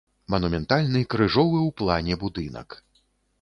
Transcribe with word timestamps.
Манументальны 0.33 1.01
крыжовы 1.15 1.59
ў 1.59 1.69
плане 1.83 2.19
будынак. 2.25 2.69